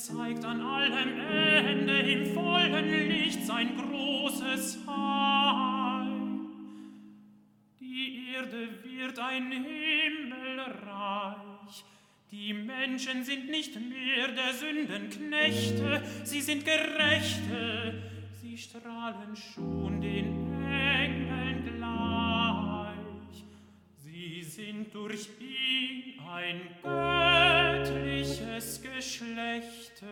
Zeigt 0.00 0.44
an 0.44 0.60
allem 0.60 1.20
Ende 1.20 1.98
im 2.00 2.26
vollen 2.34 3.08
Licht 3.08 3.44
sein 3.44 3.76
großes 3.76 4.78
Heil. 4.86 6.10
Die 7.80 8.32
Erde 8.34 8.68
wird 8.84 9.18
ein 9.18 9.50
Himmelreich, 9.52 10.64
die 12.30 12.52
Menschen 12.52 13.24
sind 13.24 13.50
nicht 13.50 13.74
mehr 13.74 14.28
der 14.28 14.54
Sünden 14.54 15.10
Knechte, 15.10 16.02
sie 16.24 16.40
sind 16.40 16.64
Gerechte, 16.64 18.02
sie 18.40 18.56
strahlen 18.56 19.36
schon 19.36 20.00
den 20.00 20.59
sind 24.70 24.94
durch 24.94 25.28
ihn 25.40 26.20
ein 26.28 26.60
göttliches 27.82 28.80
Geschlechte. 28.80 30.06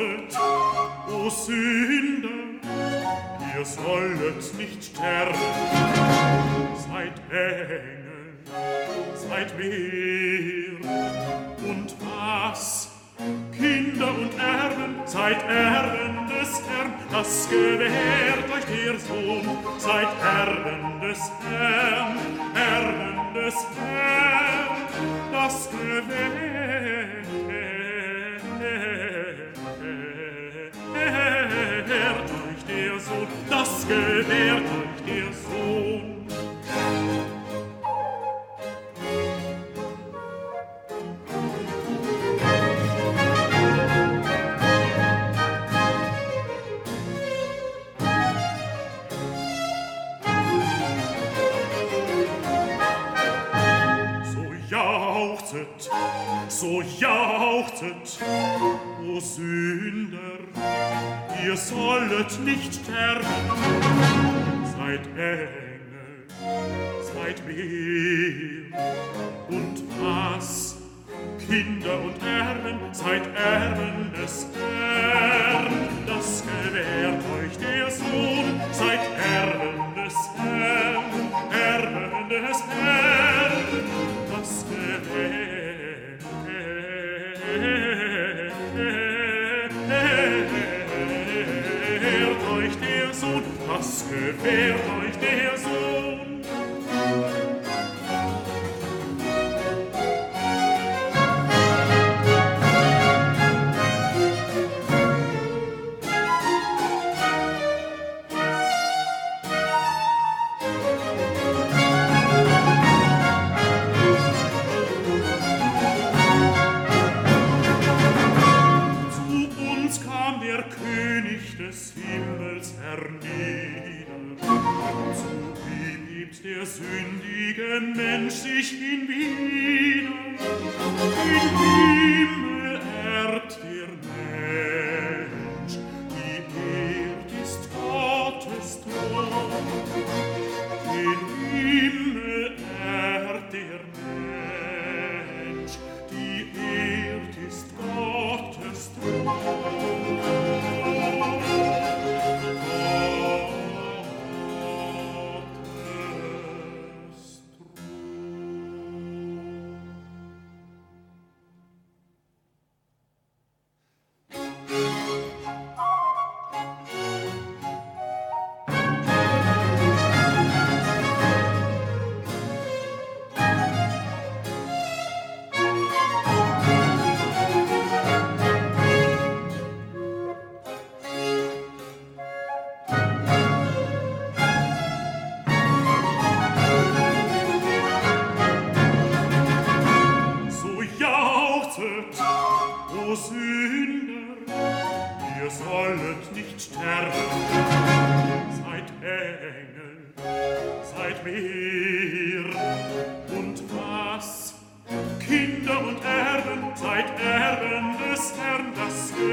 verlasset, 0.00 0.38
o 1.08 1.30
Sünde, 1.30 2.28
ihr 3.56 3.64
sollet 3.64 4.54
nicht 4.56 4.84
sterben. 4.84 5.34
Seid 6.76 7.12
Engel, 7.30 8.38
seid 9.14 9.58
wir 9.58 10.88
und 11.68 11.94
was? 12.00 12.88
Kinder 13.54 14.08
und 14.08 14.32
Erben, 14.38 14.96
seid 15.04 15.42
Erben 15.46 16.26
des 16.28 16.62
Herrn, 16.66 16.92
das 17.12 17.48
gewährt 17.50 18.50
euch 18.50 18.64
der 18.64 18.98
Sohn, 18.98 19.58
seid 19.76 20.08
Erben 20.24 21.00
des 21.02 21.30
Herrn, 21.50 22.16
Erben 22.54 23.34
des 23.34 23.54
Herrn, 23.76 25.32
das 25.32 25.68
gewährt 25.70 26.59
Sohn, 33.00 33.26
das 33.48 33.86
gewährt 33.88 34.62
euch 34.62 35.04
der 35.06 35.32
Sohn. 35.32 36.19
Nicht 62.44 62.74
sterben, 62.74 63.26
seid 64.76 65.06
Engel, 65.16 65.48
seid 67.14 67.46
mir, 67.46 68.66
und 69.48 69.82
was, 70.00 70.76
Kinder 71.38 72.00
und 72.00 72.22
Erben, 72.22 72.78
seid 72.92 73.26
Erben 73.36 74.12
des 74.20 74.46
Herrn, 74.54 74.79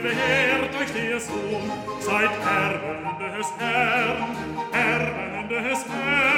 bewährt 0.00 0.74
euch 0.80 0.92
der 0.92 1.20
Sohn, 1.20 1.36
um. 1.36 2.00
seid 2.00 2.30
Erben 2.30 3.36
des 3.36 3.46
Herrn, 3.58 4.36
Erben 4.72 5.48
des 5.48 5.84
Herrn. 5.86 6.37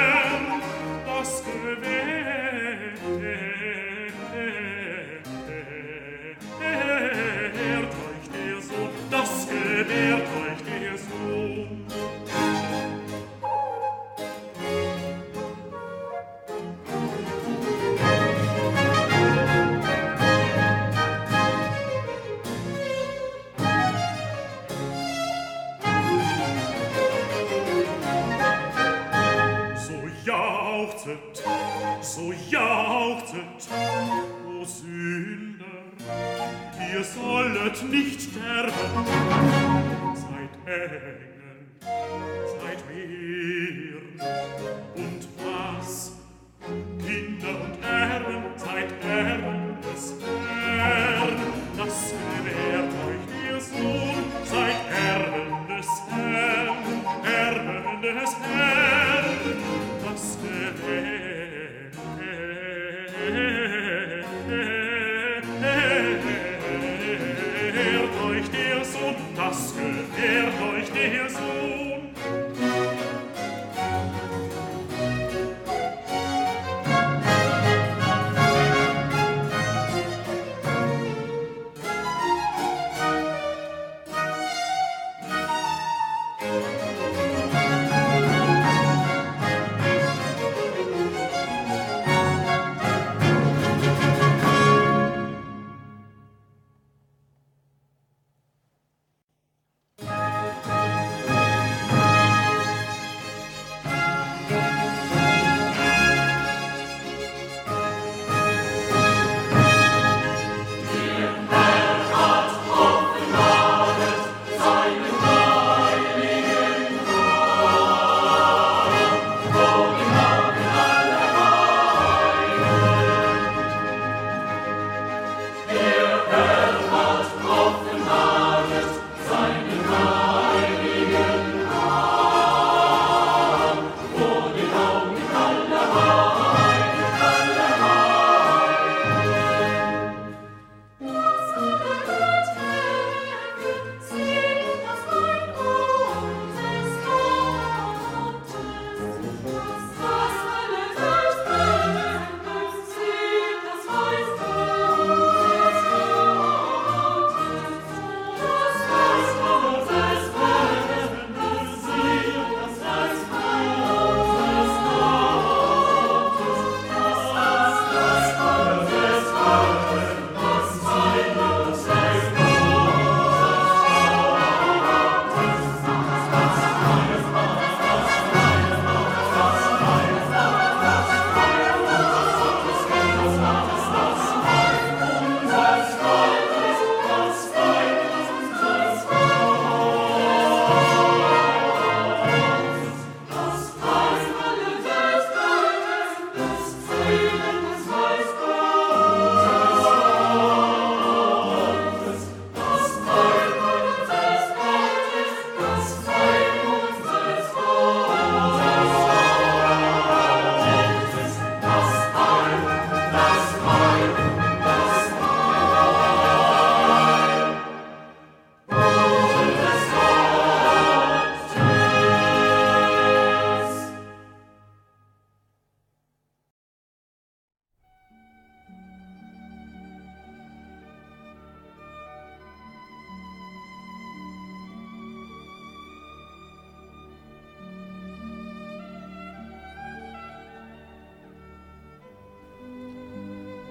jauchzet, 31.05 31.43
so 32.01 32.31
jauchzet, 32.49 33.69
o 34.47 34.65
Sünder, 34.65 35.65
ihr 36.93 37.03
sollet 37.03 37.83
nicht 37.89 38.21
sterben. 38.21 38.71
Seid 40.15 40.53
Engel, 40.65 41.57
seid 42.59 42.79
Meer 42.87 44.01
und 44.95 45.03
um 45.03 45.20
gewährt 63.19 63.50